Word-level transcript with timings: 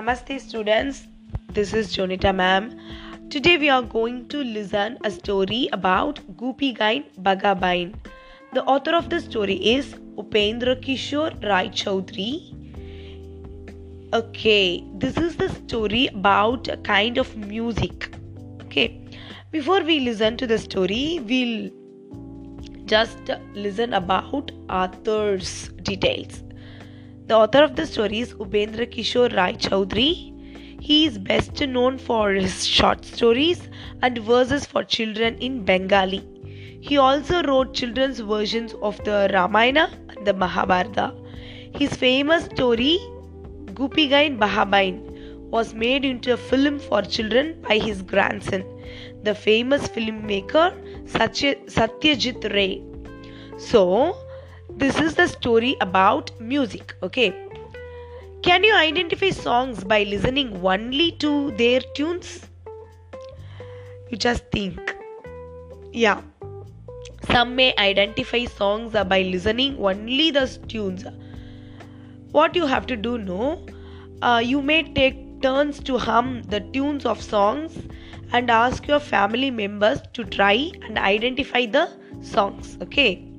Namaste 0.00 0.40
students, 0.40 1.06
this 1.52 1.74
is 1.74 1.94
Jonita 1.94 2.34
ma'am. 2.34 2.70
Today 3.28 3.58
we 3.58 3.68
are 3.68 3.82
going 3.82 4.28
to 4.28 4.38
listen 4.42 4.96
a 5.04 5.10
story 5.10 5.68
about 5.72 6.20
Goopy 6.38 6.70
Gain 6.78 7.04
Bagabain. 7.20 7.92
The 8.54 8.64
author 8.64 8.94
of 8.94 9.10
the 9.10 9.20
story 9.20 9.56
is 9.56 9.92
Upendra 10.16 10.80
Kishore 10.86 11.34
Rai 11.46 11.68
Chaudhary. 11.68 12.32
Okay, 14.14 14.82
this 14.94 15.18
is 15.18 15.36
the 15.36 15.50
story 15.50 16.06
about 16.06 16.68
a 16.68 16.78
kind 16.78 17.18
of 17.18 17.36
music. 17.36 18.10
Okay, 18.62 19.04
before 19.50 19.82
we 19.82 20.00
listen 20.00 20.38
to 20.38 20.46
the 20.46 20.58
story, 20.58 21.20
we'll 21.26 21.70
just 22.86 23.30
listen 23.52 23.92
about 23.92 24.50
author's 24.70 25.68
details. 25.82 26.42
The 27.30 27.36
author 27.36 27.62
of 27.62 27.76
the 27.76 27.86
story 27.86 28.18
is 28.18 28.32
Upendra 28.34 28.86
Kishore 28.92 29.32
Rai 29.36 29.52
Chaudhary. 29.52 30.82
He 30.82 31.06
is 31.06 31.16
best 31.16 31.60
known 31.60 31.96
for 31.96 32.32
his 32.32 32.66
short 32.66 33.04
stories 33.04 33.68
and 34.02 34.18
verses 34.18 34.66
for 34.66 34.82
children 34.82 35.38
in 35.38 35.64
Bengali. 35.64 36.24
He 36.80 36.96
also 36.98 37.44
wrote 37.44 37.72
children's 37.72 38.18
versions 38.18 38.74
of 38.82 38.98
the 39.04 39.30
Ramayana 39.32 39.92
and 40.08 40.26
the 40.26 40.34
Mahabharata. 40.34 41.14
His 41.72 41.94
famous 41.94 42.46
story, 42.46 42.98
Goopy 43.78 44.08
Gyne 44.10 44.36
Bagha 44.36 44.68
Byne, 44.68 44.98
was 45.52 45.72
made 45.72 46.04
into 46.04 46.32
a 46.32 46.36
film 46.36 46.80
for 46.80 47.00
children 47.02 47.62
by 47.68 47.78
his 47.78 48.02
grandson, 48.02 48.64
the 49.22 49.36
famous 49.36 49.86
filmmaker 49.86 50.66
Satyajit 51.06 52.52
Ray. 52.52 52.82
So, 53.56 54.16
this 54.76 54.98
is 55.00 55.14
the 55.14 55.26
story 55.26 55.76
about 55.80 56.30
music 56.40 56.94
okay? 57.02 57.34
Can 58.42 58.64
you 58.64 58.74
identify 58.74 59.30
songs 59.30 59.84
by 59.84 60.02
listening 60.04 60.64
only 60.64 61.12
to 61.12 61.50
their 61.52 61.80
tunes? 61.94 62.46
You 64.08 64.16
just 64.16 64.44
think. 64.50 64.96
Yeah. 65.92 66.22
Some 67.30 67.54
may 67.54 67.74
identify 67.76 68.44
songs 68.46 68.92
by 68.92 69.22
listening 69.22 69.76
only 69.78 70.30
the 70.30 70.46
tunes. 70.68 71.04
What 72.32 72.56
you 72.56 72.66
have 72.66 72.86
to 72.86 72.96
do 72.96 73.18
no? 73.18 73.66
Uh, 74.22 74.42
you 74.44 74.62
may 74.62 74.82
take 74.82 75.42
turns 75.42 75.80
to 75.80 75.98
hum 75.98 76.42
the 76.44 76.60
tunes 76.60 77.06
of 77.06 77.22
songs 77.22 77.78
and 78.32 78.50
ask 78.50 78.86
your 78.86 79.00
family 79.00 79.50
members 79.50 80.00
to 80.12 80.24
try 80.24 80.70
and 80.82 80.98
identify 80.98 81.66
the 81.66 81.88
songs 82.22 82.76
okay 82.82 83.29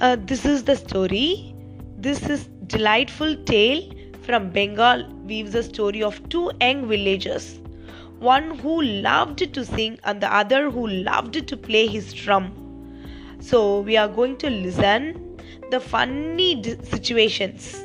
uh, 0.00 0.16
this 0.16 0.44
is 0.44 0.64
the 0.64 0.76
story. 0.76 1.54
This 1.98 2.28
is 2.28 2.48
delightful 2.66 3.36
tale 3.44 3.82
from 4.22 4.50
Bengal 4.50 5.06
weaves 5.24 5.54
a 5.54 5.62
story 5.62 6.02
of 6.02 6.28
two 6.28 6.50
young 6.60 6.86
villagers, 6.88 7.60
one 8.18 8.58
who 8.58 8.82
loved 8.82 9.52
to 9.54 9.64
sing 9.64 9.98
and 10.04 10.20
the 10.20 10.32
other 10.32 10.70
who 10.70 10.86
loved 10.86 11.46
to 11.46 11.56
play 11.56 11.86
his 11.86 12.12
drum. 12.12 12.52
So 13.40 13.80
we 13.80 13.96
are 13.96 14.08
going 14.08 14.36
to 14.38 14.50
listen 14.50 15.38
the 15.70 15.80
funny 15.80 16.62
situations, 16.82 17.76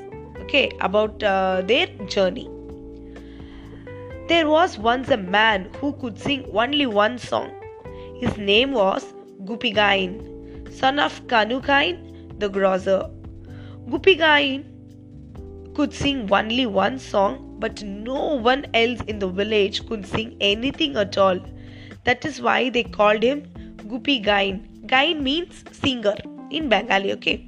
okay, 0.42 0.72
about 0.82 1.22
uh, 1.23 1.62
their 1.66 1.88
journey. 2.08 2.50
There 4.28 4.48
was 4.48 4.78
once 4.78 5.09
a 5.09 5.17
man 5.17 5.70
who 5.80 5.94
could 5.94 6.20
sing 6.20 6.50
only 6.54 6.86
one 6.86 7.17
song. 7.17 7.52
His 8.20 8.38
name 8.38 8.72
was 8.72 9.14
Goopy 9.44 9.73
Gyne 9.73 10.32
son 10.80 11.00
of 11.00 11.27
Kanukain 11.27 12.39
the 12.39 12.50
grocer. 12.50 13.09
Goopy 13.89 14.17
Gyne 14.17 14.64
could 15.75 15.94
sing 15.94 16.27
only 16.31 16.66
one 16.66 16.97
song, 17.00 17.58
but 17.59 17.83
no 17.83 18.36
one 18.36 18.66
else 18.73 19.02
in 19.08 19.19
the 19.19 19.27
village 19.27 19.86
could 19.87 20.05
sing 20.05 20.36
anything 20.39 20.98
at 20.98 21.17
all. 21.17 21.39
That 22.04 22.26
is 22.26 22.42
why 22.42 22.70
they 22.70 22.83
called 22.83 23.23
him 23.23 23.43
Goopy 23.77 24.23
Gyne. 24.26 24.87
Gain 24.87 25.23
means 25.23 25.64
singer 25.71 26.15
in 26.49 26.70
Bengali, 26.70 27.11
okay? 27.14 27.48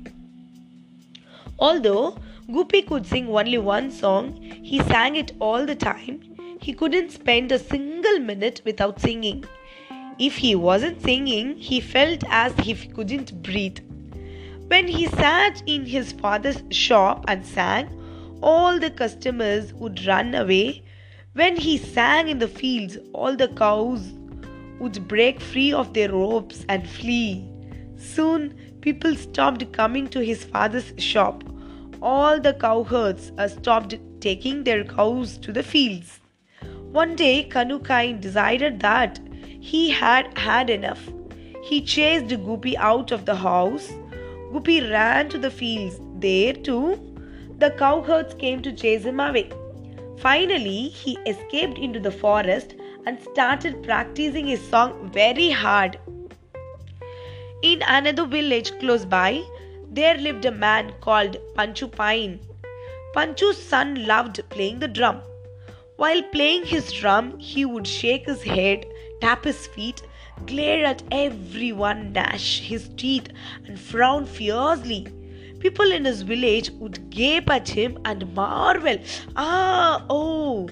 Although 1.59 2.17
Goopy 2.49 2.85
could 2.87 3.05
sing 3.05 3.27
only 3.29 3.57
one 3.57 3.89
song, 3.91 4.33
he 4.61 4.79
sang 4.79 5.15
it 5.15 5.31
all 5.39 5.65
the 5.65 5.75
time. 5.75 6.21
He 6.61 6.73
couldn't 6.73 7.11
spend 7.11 7.51
a 7.51 7.59
single 7.59 8.19
minute 8.19 8.61
without 8.65 9.01
singing. 9.01 9.43
If 10.25 10.37
he 10.37 10.55
wasn't 10.55 11.01
singing, 11.01 11.57
he 11.57 11.81
felt 11.81 12.23
as 12.29 12.53
if 12.59 12.83
he 12.83 12.87
couldn't 12.87 13.43
breathe. 13.43 13.79
When 14.67 14.87
he 14.87 15.07
sat 15.07 15.61
in 15.65 15.85
his 15.85 16.13
father's 16.13 16.63
shop 16.69 17.25
and 17.27 17.45
sang, 17.45 17.89
all 18.41 18.79
the 18.79 18.89
customers 18.89 19.73
would 19.73 20.05
run 20.05 20.33
away. 20.33 20.83
When 21.33 21.57
he 21.57 21.77
sang 21.77 22.29
in 22.29 22.39
the 22.39 22.47
fields, 22.47 22.97
all 23.11 23.35
the 23.35 23.49
cows 23.49 24.13
would 24.79 25.09
break 25.09 25.41
free 25.41 25.73
of 25.73 25.93
their 25.93 26.13
ropes 26.13 26.65
and 26.69 26.89
flee. 26.89 27.45
Soon, 27.97 28.55
people 28.79 29.17
stopped 29.17 29.73
coming 29.73 30.07
to 30.07 30.23
his 30.23 30.45
father's 30.45 30.93
shop. 30.99 31.43
All 32.01 32.39
the 32.39 32.53
cowherds 32.53 33.33
uh, 33.37 33.49
stopped 33.49 33.95
taking 34.21 34.63
their 34.63 34.85
cows 34.85 35.37
to 35.39 35.51
the 35.51 35.63
fields. 35.63 36.21
One 36.93 37.17
day, 37.17 37.49
Kanukain 37.49 38.21
decided 38.21 38.79
that 38.79 39.19
he 39.71 39.89
had 39.89 40.37
had 40.37 40.69
enough. 40.69 41.01
He 41.63 41.81
chased 41.81 42.27
Goopy 42.45 42.75
out 42.75 43.11
of 43.13 43.25
the 43.25 43.35
house. 43.35 43.89
Goopy 44.51 44.91
ran 44.91 45.29
to 45.29 45.37
the 45.37 45.49
fields. 45.49 45.99
There 46.25 46.53
too, 46.53 46.87
the 47.59 47.69
cowherds 47.71 48.33
came 48.33 48.61
to 48.63 48.73
chase 48.73 49.03
him 49.03 49.21
away. 49.21 49.49
Finally, 50.17 50.89
he 50.89 51.17
escaped 51.25 51.77
into 51.77 52.01
the 52.01 52.11
forest 52.11 52.75
and 53.05 53.21
started 53.31 53.81
practicing 53.83 54.47
his 54.47 54.61
song 54.69 55.09
very 55.13 55.49
hard. 55.49 55.97
In 57.61 57.81
another 57.87 58.25
village 58.25 58.77
close 58.79 59.05
by, 59.05 59.43
there 59.89 60.17
lived 60.17 60.43
a 60.43 60.51
man 60.51 60.93
called 60.99 61.37
Panchu 61.55 61.89
Pine. 61.89 62.39
Panchu's 63.15 63.63
son 63.63 64.05
loved 64.05 64.41
playing 64.49 64.79
the 64.79 64.89
drum. 64.89 65.21
While 65.95 66.21
playing 66.33 66.65
his 66.65 66.91
drum, 66.91 67.39
he 67.39 67.63
would 67.63 67.87
shake 67.87 68.25
his 68.25 68.43
head 68.43 68.85
tap 69.23 69.45
his 69.45 69.67
feet, 69.67 70.03
glare 70.47 70.85
at 70.85 71.01
everyone, 71.09 72.11
gnash 72.11 72.59
his 72.59 72.89
teeth, 72.97 73.29
and 73.65 73.79
frown 73.79 74.25
fiercely. 74.25 75.07
People 75.59 75.93
in 75.93 76.03
his 76.03 76.23
village 76.23 76.69
would 76.71 77.09
gape 77.09 77.49
at 77.49 77.69
him 77.69 77.97
and 78.03 78.33
marvel. 78.35 78.97
Ah, 79.37 80.05
oh. 80.09 80.69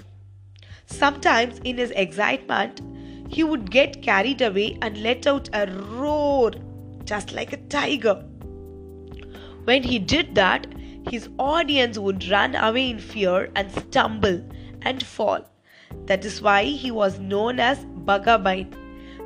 Sometimes, 0.84 1.60
in 1.60 1.78
his 1.78 1.92
excitement, 1.92 2.82
he 3.26 3.42
would 3.42 3.70
get 3.70 4.02
carried 4.02 4.42
away 4.42 4.76
and 4.82 5.02
let 5.02 5.26
out 5.26 5.48
a 5.54 5.66
roar, 5.94 6.50
just 7.04 7.32
like 7.32 7.54
a 7.54 7.62
tiger. 7.76 8.16
When 9.64 9.82
he 9.82 9.98
did 9.98 10.34
that, 10.34 10.66
his 11.08 11.30
audience 11.38 11.98
would 11.98 12.28
run 12.28 12.54
away 12.54 12.90
in 12.90 12.98
fear 12.98 13.50
and 13.56 13.72
stumble 13.72 14.44
and 14.82 15.02
fall. 15.02 15.40
That 16.06 16.26
is 16.26 16.42
why 16.42 16.64
he 16.64 16.90
was 16.90 17.18
known 17.18 17.58
as 17.58 17.86
Bagha 18.04 18.42
Byne. 18.42 18.72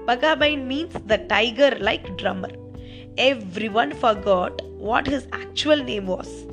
Bagabain 0.07 0.67
means 0.67 0.93
the 1.07 1.19
tiger 1.19 1.77
like 1.81 2.17
drummer. 2.19 2.51
Everyone 3.17 3.93
forgot 3.95 4.61
what 4.79 5.07
his 5.07 5.27
actual 5.33 5.83
name 5.83 6.07
was. 6.07 6.45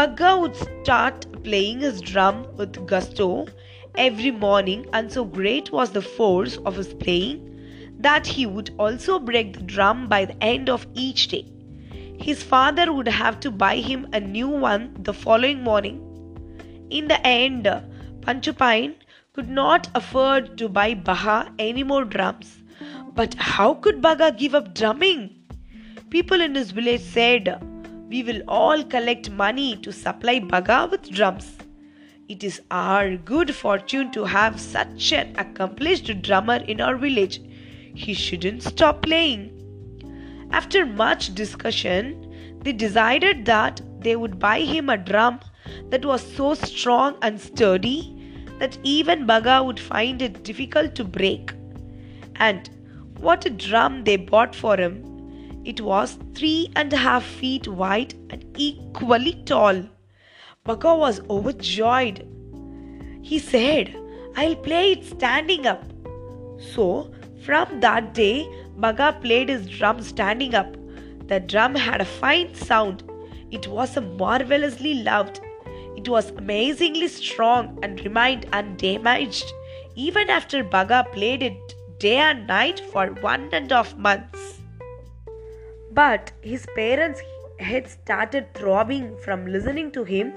Bagha 0.00 0.40
would 0.40 0.56
start 0.56 1.26
playing 1.44 1.80
his 1.80 2.00
drum 2.00 2.46
with 2.56 2.86
gusto 2.86 3.46
every 3.96 4.30
morning, 4.30 4.86
and 4.94 5.12
so 5.12 5.24
great 5.24 5.70
was 5.70 5.90
the 5.90 6.00
force 6.00 6.56
of 6.64 6.76
his 6.76 6.94
playing 6.94 7.48
that 7.98 8.26
he 8.26 8.46
would 8.46 8.74
also 8.78 9.18
break 9.18 9.52
the 9.52 9.62
drum 9.62 10.08
by 10.08 10.24
the 10.24 10.42
end 10.42 10.70
of 10.70 10.86
each 10.94 11.28
day. 11.28 11.44
His 12.18 12.42
father 12.42 12.92
would 12.92 13.08
have 13.08 13.38
to 13.40 13.50
buy 13.50 13.76
him 13.76 14.08
a 14.12 14.20
new 14.20 14.48
one 14.48 14.96
the 14.98 15.12
following 15.12 15.62
morning. 15.62 16.00
In 16.90 17.08
the 17.08 17.24
end, 17.26 17.64
Panchupain 18.20 18.94
could 19.34 19.48
not 19.48 19.88
afford 19.94 20.58
to 20.58 20.68
buy 20.68 20.94
Bagha 20.94 21.54
any 21.58 21.82
more 21.82 22.04
drums. 22.04 22.62
But 23.14 23.32
how 23.34 23.72
could 23.72 24.02
Bagha 24.02 24.36
give 24.36 24.54
up 24.54 24.74
drumming? 24.74 25.30
People 26.10 26.42
in 26.42 26.54
his 26.54 26.70
village 26.70 27.00
said, 27.00 27.58
We 28.10 28.22
will 28.22 28.42
all 28.46 28.84
collect 28.84 29.30
money 29.30 29.76
to 29.76 29.90
supply 29.90 30.38
Bagha 30.40 30.90
with 30.90 31.10
drums. 31.10 31.56
It 32.28 32.44
is 32.44 32.60
our 32.70 33.16
good 33.16 33.54
fortune 33.54 34.12
to 34.12 34.24
have 34.24 34.60
such 34.60 35.14
an 35.14 35.34
accomplished 35.38 36.20
drummer 36.20 36.56
in 36.56 36.82
our 36.82 36.96
village. 36.96 37.40
He 37.94 38.12
shouldn't 38.12 38.62
stop 38.62 39.00
playing. 39.00 39.50
After 40.50 40.84
much 40.84 41.34
discussion, 41.34 42.58
they 42.60 42.72
decided 42.72 43.46
that 43.46 43.80
they 44.00 44.14
would 44.14 44.38
buy 44.38 44.60
him 44.60 44.90
a 44.90 44.98
drum 44.98 45.40
that 45.88 46.04
was 46.04 46.20
so 46.36 46.52
strong 46.52 47.16
and 47.22 47.40
sturdy 47.40 48.18
that 48.58 48.78
even 48.82 49.26
Bagha 49.26 49.64
would 49.64 49.80
find 49.80 50.22
it 50.22 50.42
difficult 50.42 50.94
to 50.96 51.04
break. 51.04 51.52
And 52.36 52.68
what 53.18 53.46
a 53.46 53.50
drum 53.50 54.04
they 54.04 54.16
bought 54.16 54.54
for 54.54 54.76
him! 54.76 55.62
It 55.64 55.80
was 55.80 56.18
three 56.34 56.70
and 56.74 56.92
a 56.92 56.96
half 56.96 57.24
feet 57.24 57.68
wide 57.68 58.14
and 58.30 58.44
equally 58.58 59.42
tall. 59.44 59.82
Bagha 60.66 60.98
was 60.98 61.20
overjoyed. 61.30 62.26
He 63.22 63.38
said, 63.38 63.96
I'll 64.36 64.56
play 64.56 64.92
it 64.92 65.04
standing 65.04 65.66
up. 65.66 65.84
So, 66.74 67.12
from 67.44 67.80
that 67.80 68.14
day, 68.14 68.48
Baga 68.76 69.18
played 69.20 69.48
his 69.48 69.68
drum 69.68 70.02
standing 70.02 70.54
up. 70.54 70.76
The 71.26 71.40
drum 71.40 71.74
had 71.74 72.00
a 72.00 72.04
fine 72.04 72.54
sound. 72.54 73.02
It 73.50 73.66
was 73.68 73.96
a 73.96 74.00
marvelously 74.00 74.94
loud. 75.02 75.38
It 76.02 76.08
was 76.08 76.30
amazingly 76.30 77.06
strong 77.06 77.78
and 77.80 78.00
remained 78.04 78.46
undamaged 78.52 79.52
even 79.94 80.30
after 80.30 80.64
Bagha 80.64 81.12
played 81.12 81.44
it 81.44 81.74
day 82.00 82.16
and 82.16 82.44
night 82.48 82.80
for 82.80 83.06
one 83.26 83.48
and 83.52 83.70
a 83.70 83.76
half 83.76 83.96
months. 83.96 84.58
But 85.92 86.32
his 86.40 86.66
parents' 86.74 87.20
heads 87.60 87.92
started 87.92 88.52
throbbing 88.52 89.16
from 89.18 89.46
listening 89.46 89.92
to 89.92 90.02
him 90.02 90.32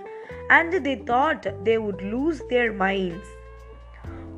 and 0.52 0.72
they 0.86 0.98
thought 0.98 1.48
they 1.64 1.80
would 1.80 2.00
lose 2.00 2.44
their 2.52 2.72
minds. 2.72 3.26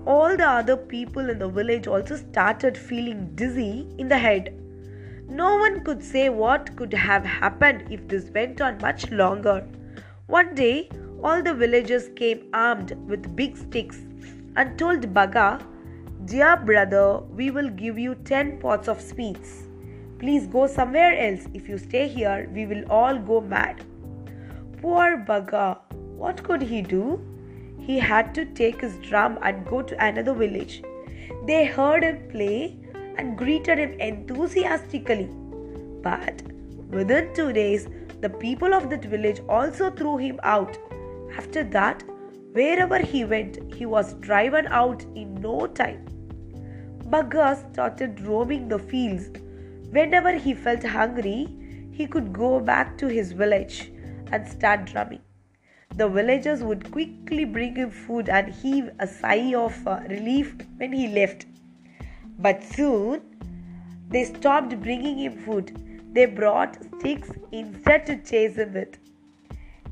All 0.06 0.38
the 0.38 0.48
other 0.48 0.78
people 0.78 1.30
in 1.30 1.40
the 1.40 1.50
village 1.50 1.88
also 1.88 2.16
started 2.16 2.78
feeling 2.78 3.32
dizzy 3.36 3.86
in 3.98 4.08
the 4.08 4.18
head. 4.18 4.54
No 5.28 5.58
one 5.58 5.84
could 5.84 6.02
say 6.02 6.30
what 6.30 6.74
could 6.78 6.94
have 6.94 7.26
happened 7.26 7.92
if 7.92 8.08
this 8.08 8.30
went 8.30 8.62
on 8.62 8.78
much 8.78 9.12
longer. 9.12 9.68
One 10.28 10.56
day, 10.56 10.90
all 11.24 11.42
the 11.42 11.54
villagers 11.54 12.10
came 12.16 12.48
armed 12.54 12.92
with 13.08 13.36
big 13.36 13.58
sticks 13.58 13.98
and 14.56 14.78
told 14.78 15.14
Bagha, 15.14 15.62
Dear 16.26 16.58
brother, 16.58 17.20
we 17.36 17.52
will 17.52 17.70
give 17.70 17.98
you 17.98 18.16
10 18.16 18.60
pots 18.60 18.88
of 18.88 19.00
sweets. 19.00 19.64
Please 20.20 20.48
go 20.48 20.68
somewhere 20.68 21.18
else. 21.18 21.48
If 21.54 21.70
you 21.70 21.78
stay 21.78 22.08
here, 22.08 22.50
we 22.54 22.66
will 22.66 22.84
all 22.92 23.18
go 23.18 23.40
mad. 23.40 23.84
Poor 24.82 25.24
Bagha, 25.28 25.78
what 26.18 26.44
could 26.44 26.62
he 26.62 26.82
do? 26.82 27.22
He 27.80 28.00
had 28.00 28.34
to 28.36 28.46
take 28.46 28.82
his 28.82 28.98
drum 28.98 29.38
and 29.42 29.66
go 29.66 29.82
to 29.82 30.04
another 30.04 30.34
village. 30.34 30.84
They 31.46 31.66
heard 31.66 32.04
him 32.04 32.28
play 32.30 32.78
and 33.18 33.38
greeted 33.38 33.78
him 33.78 33.94
enthusiastically. 34.00 35.30
But 36.02 36.42
within 36.90 37.34
two 37.34 37.54
days, 37.54 37.88
the 38.22 38.30
people 38.30 38.74
of 38.74 38.90
that 38.90 39.06
village 39.06 39.42
also 39.48 39.92
threw 39.92 40.18
him 40.18 40.40
out. 40.44 40.78
After 41.36 41.64
that, 41.64 42.04
wherever 42.54 43.00
he 43.00 43.26
went, 43.26 43.74
he 43.74 43.86
was 43.86 44.14
driven 44.16 44.68
out 44.68 45.04
in 45.16 45.36
no 45.36 45.68
time. 45.68 46.06
Bagha 47.10 47.72
started 47.72 48.22
roaming 48.22 48.68
the 48.68 48.80
fields 48.80 49.30
Whenever 49.92 50.34
he 50.36 50.54
felt 50.54 50.84
hungry, 50.84 51.48
he 51.92 52.08
could 52.08 52.34
go 52.34 52.60
back 52.60 52.98
to 52.98 53.08
his 53.08 53.32
village 53.32 53.92
and 54.34 54.46
start 54.46 54.86
drumming. 54.86 55.22
The 55.96 56.10
villagers 56.10 56.62
would 56.62 56.92
quickly 56.92 57.46
bring 57.46 57.76
him 57.78 57.90
food 57.90 58.28
and 58.28 58.54
heave 58.54 58.90
a 59.00 59.08
sigh 59.08 59.54
of 59.56 59.88
uh, 59.88 60.02
relief 60.10 60.56
when 60.76 60.92
he 60.92 61.08
left. 61.08 61.46
But 62.38 62.62
soon, 62.64 63.22
they 64.10 64.26
stopped 64.26 64.80
bringing 64.82 65.20
him 65.20 65.38
food. 65.38 65.72
They 66.14 66.26
brought 66.26 66.78
sticks 67.00 67.30
instead 67.54 68.06
to 68.08 68.18
chase 68.18 68.58
him 68.58 68.74
with. 68.74 68.98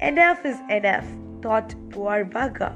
Enough 0.01 0.45
is 0.45 0.59
enough, 0.69 1.06
thought 1.42 1.74
poor 1.89 2.25
Bagha. 2.25 2.75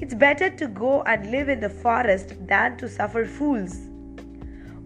It's 0.00 0.14
better 0.14 0.50
to 0.50 0.66
go 0.66 1.02
and 1.02 1.30
live 1.30 1.48
in 1.48 1.60
the 1.60 1.68
forest 1.70 2.34
than 2.48 2.76
to 2.78 2.88
suffer 2.88 3.24
fools. 3.24 3.76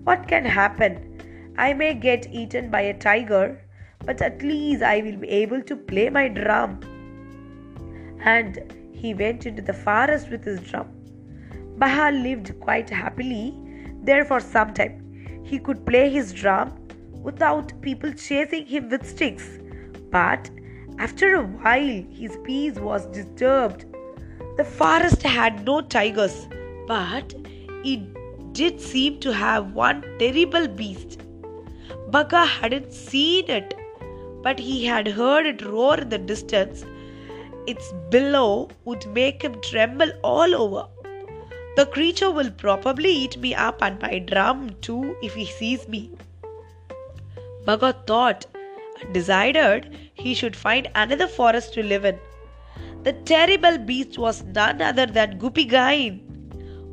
What 0.04 0.28
can 0.28 0.44
happen? 0.44 1.54
I 1.56 1.72
may 1.72 1.94
get 1.94 2.28
eaten 2.30 2.70
by 2.70 2.82
a 2.82 2.98
tiger, 2.98 3.58
but 4.04 4.20
at 4.20 4.42
least 4.42 4.82
I 4.82 5.00
will 5.00 5.16
be 5.16 5.28
able 5.28 5.62
to 5.62 5.76
play 5.76 6.10
my 6.10 6.28
drum. 6.28 6.80
And 8.22 8.72
he 8.92 9.14
went 9.14 9.46
into 9.46 9.62
the 9.62 9.72
forest 9.72 10.30
with 10.30 10.44
his 10.44 10.60
drum. 10.60 10.88
Bagha 11.78 12.22
lived 12.22 12.60
quite 12.60 12.90
happily 12.90 13.54
there 14.02 14.26
for 14.26 14.40
some 14.40 14.75
time. 14.75 14.98
He 15.42 15.58
could 15.58 15.86
play 15.86 16.10
his 16.10 16.34
drum 16.34 16.78
without 17.22 17.72
people 17.80 18.12
chasing 18.12 18.66
him 18.66 18.90
with 18.90 19.08
sticks. 19.08 19.58
But 20.10 20.50
after 21.04 21.34
a 21.34 21.44
while, 21.44 22.04
his 22.20 22.38
peace 22.44 22.76
was 22.76 23.06
disturbed. 23.06 23.84
The 24.56 24.64
forest 24.64 25.22
had 25.22 25.64
no 25.64 25.81
tigers, 25.81 26.49
but 26.87 27.34
it 27.84 28.52
did 28.52 28.81
seem 28.81 29.19
to 29.20 29.32
have 29.32 29.72
one 29.72 30.02
terrible 30.19 30.69
beast 30.69 31.22
Bagha 32.12 32.46
hadn't 32.46 32.93
seen 32.93 33.49
it, 33.49 33.75
but 34.43 34.58
he 34.58 34.84
had 34.84 35.08
heard 35.08 35.46
it 35.46 35.62
roar 35.64 35.99
in 35.99 36.10
the 36.10 36.19
distance. 36.19 36.84
Its 37.66 37.93
bellow 38.10 38.69
would 38.84 39.06
make 39.14 39.40
him 39.43 39.58
tremble 39.62 40.12
all 40.22 40.54
over. 40.54 40.88
The 41.76 41.87
creature 41.87 42.31
will 42.31 42.50
probably 42.50 43.10
eat 43.10 43.38
me 43.38 43.54
up 43.54 43.82
and 43.82 44.02
my 44.02 44.19
drum 44.19 44.76
too 44.82 45.16
if 45.22 45.32
he 45.34 45.46
sees 45.46 45.88
me. 45.88 46.10
Bagha 47.66 48.06
thought 48.06 48.44
decided 49.12 49.96
he 50.14 50.34
should 50.34 50.54
find 50.54 50.88
another 50.94 51.26
forest 51.26 51.75
to 51.75 51.82
live 51.82 52.04
in. 52.04 52.19
The 53.02 53.12
terrible 53.12 53.78
beast 53.78 54.19
was 54.19 54.44
none 54.44 54.81
other 54.81 55.06
than 55.06 55.38
Goopy 55.38 55.69
Gyne. 55.69 56.20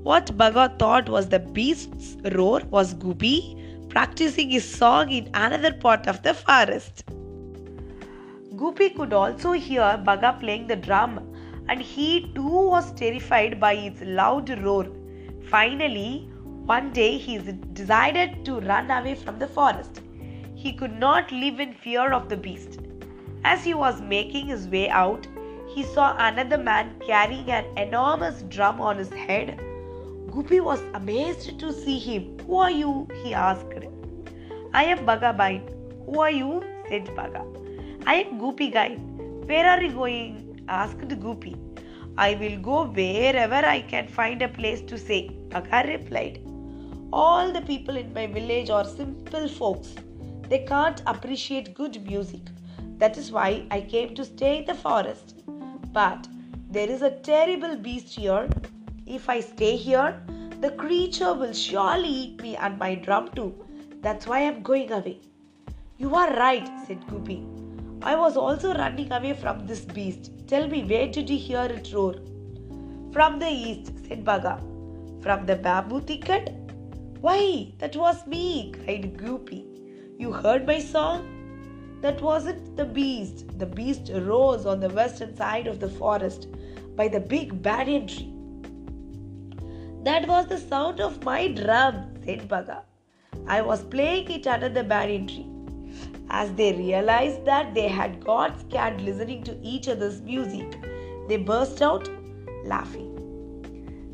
What 0.03 0.38
Bagha 0.38 0.79
thought 0.79 1.09
was 1.09 1.29
the 1.29 1.39
beast's 1.39 2.17
roar 2.33 2.61
was 2.71 2.95
Goopy 2.95 3.89
practicing 3.89 4.50
his 4.50 4.67
song 4.67 5.11
in 5.11 5.29
another 5.33 5.73
part 5.73 6.07
of 6.07 6.21
the 6.23 6.33
forest. 6.33 7.03
Goopy 8.56 8.95
could 8.95 9.13
also 9.13 9.51
hear 9.51 9.81
Bagha 9.81 10.39
playing 10.39 10.67
the 10.67 10.75
drum, 10.75 11.19
and 11.67 11.81
he 11.81 12.31
too 12.33 12.67
was 12.69 12.91
terrified 12.94 13.59
by 13.59 13.73
its 13.73 14.01
loud 14.01 14.50
roar. 14.63 14.88
Finally, 15.50 16.29
one 16.65 16.91
day 16.91 17.17
he 17.17 17.38
decided 17.73 18.45
to 18.45 18.59
run 18.61 18.89
away 18.91 19.15
from 19.15 19.39
the 19.39 19.47
forest. 19.47 20.01
He 20.61 20.73
could 20.73 21.00
not 21.06 21.31
live 21.31 21.59
in 21.59 21.73
fear 21.73 22.11
of 22.19 22.29
the 22.29 22.38
beast. 22.38 22.79
As 23.44 23.63
he 23.63 23.73
was 23.73 24.01
making 24.01 24.47
his 24.47 24.67
way 24.67 24.89
out, 24.89 25.27
he 25.73 25.83
saw 25.83 26.15
another 26.17 26.57
man 26.57 26.94
carrying 27.07 27.50
an 27.50 27.65
enormous 27.77 28.41
drum 28.44 28.81
on 28.81 28.97
his 28.97 29.11
head 29.25 29.59
Goopy 30.31 30.59
was 30.63 30.81
amazed 30.94 31.59
to 31.59 31.71
see 31.73 31.97
him. 31.97 32.25
Who 32.45 32.57
are 32.57 32.69
you? 32.71 33.07
he 33.23 33.33
asked. 33.33 33.85
I 34.73 34.83
am 34.83 35.00
Bagha 35.07 35.31
Byne. 35.35 35.63
Who 36.06 36.19
are 36.19 36.29
you? 36.29 36.63
said 36.88 37.07
Bagha. 37.19 37.41
I 38.06 38.15
am 38.23 38.39
Goopy 38.39 38.71
Gyne. 38.75 39.00
Where 39.47 39.66
are 39.66 39.81
you 39.81 39.92
going? 39.94 40.61
asked 40.68 41.07
Goopy. 41.23 41.56
I 42.16 42.35
will 42.35 42.59
go 42.59 42.83
wherever 42.99 43.61
I 43.73 43.81
can 43.81 44.07
find 44.07 44.44
a 44.44 44.49
place 44.49 44.81
to 44.92 44.99
stay, 44.99 45.31
Bagha 45.49 45.81
replied. 45.87 46.39
All 47.11 47.51
the 47.51 47.61
people 47.61 47.97
in 47.97 48.13
my 48.13 48.28
village 48.28 48.69
are 48.69 48.85
simple 48.85 49.47
folks. 49.47 49.95
They 50.49 50.65
can't 50.65 51.01
appreciate 51.06 51.73
good 51.73 52.03
music. 52.06 52.41
That 52.97 53.18
is 53.18 53.31
why 53.31 53.65
I 53.71 53.81
came 53.81 54.15
to 54.15 54.25
stay 54.25 54.57
in 54.57 54.65
the 54.65 54.73
forest. 54.73 55.35
But 55.94 56.27
there 56.69 56.89
is 56.89 57.01
a 57.01 57.11
terrible 57.11 57.75
beast 57.75 58.15
here 58.15 58.49
if 59.09 59.27
I 59.27 59.39
stay 59.39 59.75
here, 59.75 60.21
the 60.61 60.69
creature 60.69 61.33
will 61.33 61.51
surely 61.51 62.07
eat 62.07 62.41
me 62.44 62.56
and 62.56 62.77
my 62.77 62.94
drum 62.94 63.29
too. 63.35 63.56
That's 64.01 64.27
why 64.27 64.41
I'm 64.41 64.61
going 64.61 64.91
away. 64.91 65.19
You 65.97 66.13
are 66.13 66.31
right, 66.35 66.69
said 66.85 67.01
Goopy. 67.07 67.39
I 68.03 68.15
was 68.15 68.37
also 68.37 68.75
running 68.75 69.11
away 69.11 69.33
from 69.33 69.65
this 69.65 69.81
beast. 69.81 70.31
Tell 70.47 70.68
me, 70.68 70.83
where 70.83 71.07
did 71.07 71.27
you 71.27 71.37
hear 71.37 71.63
it 71.63 71.91
roar? 71.91 72.13
From 73.11 73.39
the 73.39 73.49
east, 73.49 73.94
said 74.07 74.23
Bagha. 74.23 74.59
From 75.23 75.47
the 75.47 75.56
bamboo 75.56 76.01
thicket? 76.01 76.53
Why, 77.19 77.73
that 77.79 77.95
was 77.95 78.27
me, 78.27 78.71
cried 78.73 79.18
Goopy. 79.18 79.69
You 80.19 80.33
heard 80.33 80.68
my 80.68 80.80
song? 80.80 81.28
That 82.02 82.21
wasn't 82.21 82.76
the 82.76 82.83
beast. 82.83 83.57
The 83.57 83.66
beast 83.66 84.11
rose 84.14 84.66
on 84.66 84.81
the 84.81 84.90
western 84.90 85.33
side 85.33 85.66
of 85.66 85.80
the 85.80 85.88
forest 85.88 86.49
by 86.97 87.07
the 87.07 87.21
big 87.21 87.61
banyan 87.61 88.06
tree. 88.06 88.33
That 90.04 90.28
was 90.28 90.47
the 90.47 90.57
sound 90.57 90.99
of 90.99 91.23
my 91.23 91.47
drum, 91.47 92.16
said 92.26 92.49
Bagha. 92.49 92.81
I 93.47 93.61
was 93.61 93.85
playing 93.85 94.30
it 94.30 94.45
under 94.45 94.68
the 94.68 94.83
banyan 94.83 95.26
tree. 95.26 95.47
As 96.30 96.52
they 96.56 96.73
realized 96.73 97.45
that 97.45 97.73
they 97.73 97.88
had 97.88 98.21
got 98.26 98.59
scared 98.59 98.99
listening 98.99 99.42
to 99.44 99.57
each 99.61 99.88
other's 99.88 100.21
music, 100.21 100.78
they 101.30 101.38
burst 101.38 101.81
out 101.81 102.09
laughing. 102.66 103.09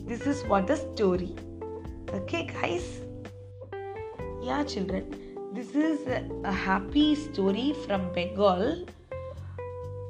This 0.06 0.28
is 0.28 0.44
what 0.44 0.68
the 0.68 0.76
story. 0.76 1.36
Okay, 2.14 2.46
guys? 2.46 3.00
Yeah, 4.44 4.64
children, 4.64 5.25
this 5.56 5.74
is 5.76 6.06
a 6.44 6.52
happy 6.52 7.16
story 7.16 7.74
from 7.86 8.12
Bengal. 8.14 8.86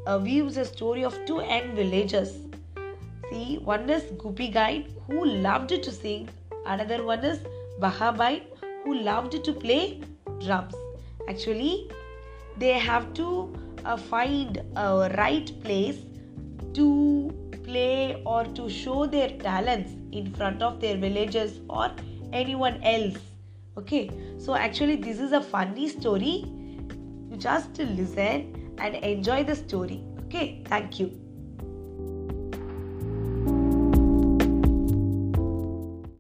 Uh, 0.08 0.20
weaves 0.24 0.58
a 0.58 0.66
story 0.66 1.04
of 1.04 1.14
two 1.25 1.42
young 1.42 1.75
villagers 1.75 2.46
See, 3.30 3.58
one 3.58 3.90
is 3.90 4.04
Goopy 4.24 4.54
Gyne 4.54 4.86
who 5.08 5.25
loved 5.25 5.70
to 5.70 5.92
sing, 5.92 6.30
another 6.68 7.04
one 7.04 7.24
is 7.25 7.40
Bagha 7.80 8.16
Byne 8.16 8.44
who 8.84 8.94
loved 8.94 9.44
to 9.44 9.54
play 9.54 10.02
drums. 10.40 10.75
Actually, 11.28 11.90
they 12.58 12.74
have 12.74 13.14
to 13.16 13.52
uh, 13.84 13.98
find 13.98 14.62
a 14.75 15.10
right 15.18 15.52
place 15.64 15.98
to 16.74 17.34
play 17.64 18.22
or 18.25 18.44
to 18.44 18.70
show 18.70 19.08
their 19.08 19.30
talents 19.30 19.96
in 20.12 20.32
front 20.34 20.62
of 20.62 20.80
their 20.80 20.98
villagers 20.98 21.62
or 21.68 21.92
anyone 22.32 22.82
else. 22.84 23.18
Okay, 23.77 24.10
so 24.38 24.55
actually, 24.55 24.96
this 24.96 25.20
is 25.20 25.34
a 25.34 25.41
funny 25.41 25.89
story. 25.89 26.46
You 27.29 27.36
just 27.38 27.77
listen 27.77 28.74
and 28.77 28.96
enjoy 28.96 29.44
the 29.44 29.55
story. 29.55 30.01
Okay, 30.25 30.63
thank 30.65 31.00
you. 31.00 31.25